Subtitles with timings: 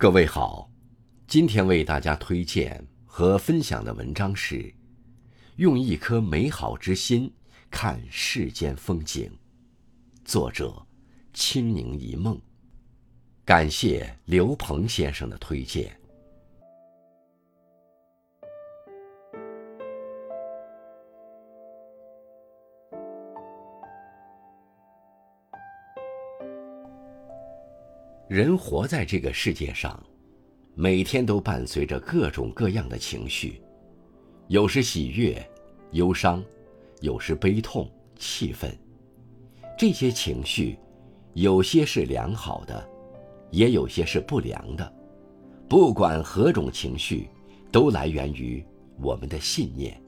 [0.00, 0.70] 各位好，
[1.26, 4.56] 今天为大家推荐和分享的文章是
[5.56, 7.30] 《用一颗美好之心
[7.70, 9.30] 看世间风景》，
[10.24, 10.74] 作者
[11.34, 12.40] 清宁一梦。
[13.44, 15.94] 感谢刘鹏先生的推荐。
[28.30, 30.00] 人活在这个世界上，
[30.76, 33.60] 每天都伴随着各种各样的情绪，
[34.46, 35.44] 有时喜悦、
[35.90, 36.40] 忧伤，
[37.00, 37.90] 有时悲痛、
[38.20, 38.72] 气愤。
[39.76, 40.78] 这些情绪，
[41.34, 42.88] 有些是良好的，
[43.50, 44.94] 也有些是不良的。
[45.68, 47.28] 不管何种情绪，
[47.72, 48.64] 都来源于
[49.02, 50.00] 我们的信念。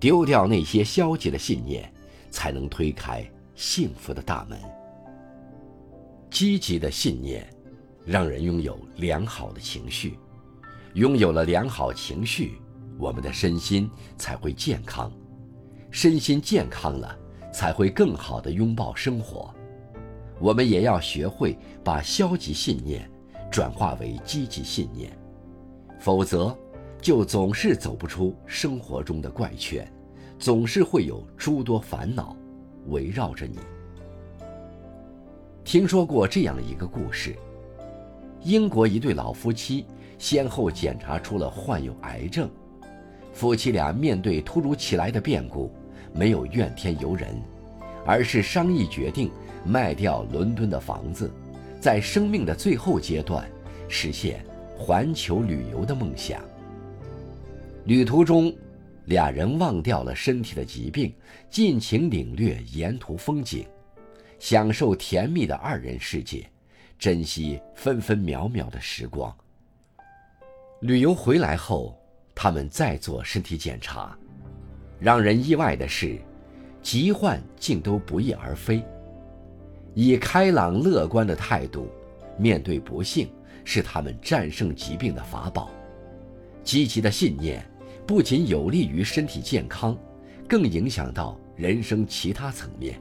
[0.00, 1.88] 丢掉那些消极的信念，
[2.32, 4.58] 才能推开幸福的大门。
[6.32, 7.46] 积极的信念，
[8.06, 10.18] 让人拥有良好的情绪，
[10.94, 12.54] 拥有了良好情绪，
[12.98, 15.12] 我们的身心才会健康，
[15.90, 17.14] 身心健康了，
[17.52, 19.54] 才会更好的拥抱生活。
[20.40, 23.06] 我们也要学会把消极信念
[23.50, 25.14] 转化为积极信念，
[26.00, 26.56] 否则
[26.98, 29.86] 就总是走不出生活中的怪圈，
[30.38, 32.34] 总是会有诸多烦恼
[32.86, 33.58] 围绕着你。
[35.72, 37.34] 听说过这样一个故事：
[38.42, 39.86] 英国一对老夫妻
[40.18, 42.46] 先后检查出了患有癌症，
[43.32, 45.72] 夫妻俩面对突如其来的变故，
[46.12, 47.42] 没有怨天尤人，
[48.04, 49.30] 而是商议决定
[49.64, 51.32] 卖掉伦敦的房子，
[51.80, 53.50] 在生命的最后阶段
[53.88, 54.44] 实现
[54.76, 56.38] 环球旅游的梦想。
[57.86, 58.54] 旅途中，
[59.06, 61.14] 俩人忘掉了身体的疾病，
[61.48, 63.64] 尽情领略沿途风景。
[64.42, 66.44] 享受甜蜜的二人世界，
[66.98, 69.32] 珍惜分分秒秒的时光。
[70.80, 71.96] 旅游回来后，
[72.34, 74.18] 他们再做身体检查，
[74.98, 76.18] 让人意外的是，
[76.82, 78.84] 疾患竟都不翼而飞。
[79.94, 81.88] 以开朗乐观的态度
[82.36, 83.30] 面对不幸，
[83.64, 85.70] 是他们战胜疾病的法宝。
[86.64, 87.64] 积极的信念
[88.04, 89.96] 不仅有利于身体健康，
[90.48, 93.00] 更影响到人生其他层面。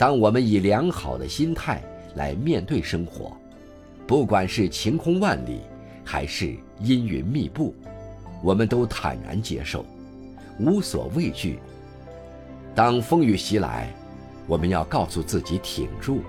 [0.00, 1.82] 当我们以良好的心态
[2.14, 3.36] 来面对生活，
[4.06, 5.60] 不管是晴空万里，
[6.02, 7.74] 还是阴云密布，
[8.42, 9.84] 我们都坦然接受，
[10.58, 11.58] 无所畏惧。
[12.74, 13.92] 当风雨袭来，
[14.46, 16.22] 我们要告诉自己挺住，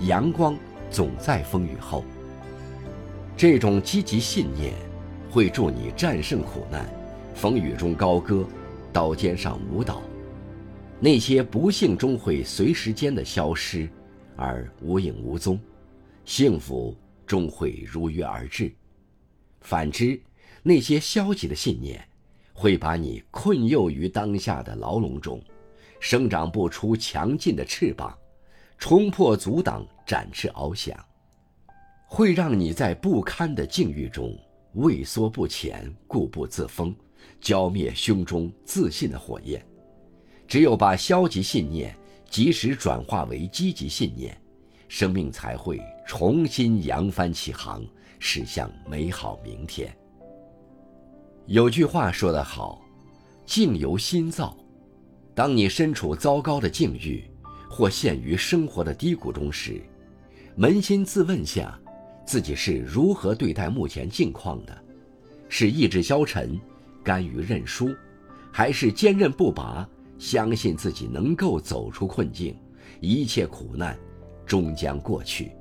[0.00, 0.56] 阳光
[0.90, 2.02] 总在风雨后。
[3.36, 4.72] 这种积极信念，
[5.30, 6.88] 会助你战胜苦难，
[7.34, 8.42] 风雨中高歌，
[8.90, 10.00] 刀尖上舞蹈。
[11.00, 13.88] 那些不幸终会随时间的消失，
[14.34, 15.56] 而无影无踪；
[16.24, 18.72] 幸福终会如约而至。
[19.60, 20.20] 反之，
[20.60, 22.04] 那些消极的信念，
[22.52, 25.40] 会把你困囿于当下的牢笼中，
[26.00, 28.12] 生长不出强劲的翅膀，
[28.76, 30.98] 冲破阻挡，展翅翱翔，
[32.08, 34.36] 会让你在不堪的境遇中
[34.74, 36.92] 畏缩不前，固步自封，
[37.40, 39.64] 浇灭胸中自信的火焰。
[40.48, 41.94] 只有把消极信念
[42.28, 44.36] 及时转化为积极信念，
[44.88, 47.84] 生命才会重新扬帆起航，
[48.18, 49.94] 驶向美好明天。
[51.46, 52.82] 有句话说得好
[53.44, 54.56] ：“境由心造。”
[55.34, 57.22] 当你身处糟糕的境遇，
[57.70, 59.80] 或陷于生活的低谷中时，
[60.56, 61.78] 扪心自问下，
[62.26, 64.76] 自己是如何对待目前境况的？
[65.48, 66.58] 是意志消沉，
[67.04, 67.94] 甘于认输，
[68.50, 69.88] 还是坚韧不拔？
[70.18, 72.56] 相信自己能够走出困境，
[73.00, 73.96] 一切苦难
[74.44, 75.52] 终将过去。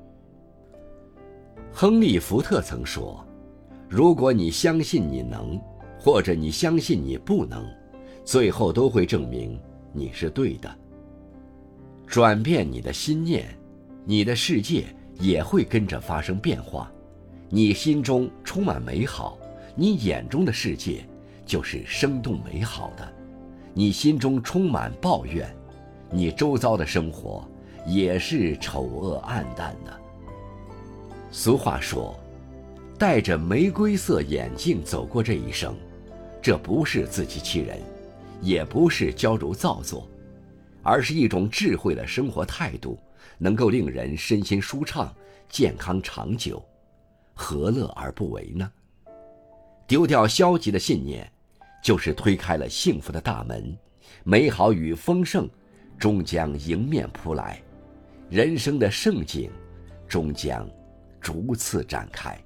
[1.72, 3.24] 亨利·福特曾说
[3.88, 5.62] ：“如果你相信你能，
[6.00, 7.66] 或者你相信你不能，
[8.26, 9.60] 最后都会证明
[9.94, 10.76] 你是对的。
[12.08, 13.48] 转变你的心念，
[14.06, 14.86] 你的世界
[15.20, 16.92] 也会跟着发生变化。
[17.50, 19.38] 你心中充满美好，
[19.76, 21.06] 你眼中的世界
[21.46, 23.14] 就是生动美好的。”
[23.78, 25.56] 你心中充满抱怨，
[26.10, 27.48] 你周遭的生活
[27.86, 29.96] 也是丑恶暗淡的。
[31.30, 32.20] 俗话说
[32.98, 35.76] ：“戴着玫瑰色眼镜走过这一生，
[36.42, 37.78] 这不是自欺欺人，
[38.42, 40.10] 也不是矫揉造作，
[40.82, 42.98] 而是一种智慧的生活态度，
[43.38, 45.14] 能够令人身心舒畅、
[45.50, 46.60] 健康长久，
[47.36, 48.72] 何乐而不为呢？”
[49.86, 51.32] 丢掉消极的信念。
[51.82, 53.78] 就是推开了幸福的大门，
[54.24, 55.50] 美好与丰盛
[55.98, 57.62] 终将迎面扑来，
[58.30, 59.50] 人生的盛景
[60.08, 60.70] 终将
[61.20, 62.38] 逐次展开。